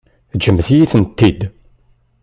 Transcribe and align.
Ǧǧemt-iyi-tent-id. 0.37 1.39